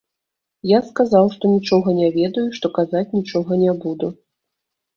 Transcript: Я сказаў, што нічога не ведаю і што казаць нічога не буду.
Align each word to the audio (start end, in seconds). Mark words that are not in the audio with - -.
Я 0.69 0.79
сказаў, 0.87 1.29
што 1.35 1.45
нічога 1.55 1.95
не 1.99 2.09
ведаю 2.17 2.47
і 2.47 2.55
што 2.57 2.73
казаць 2.81 3.07
нічога 3.17 3.63
не 3.65 3.79
буду. 3.87 4.13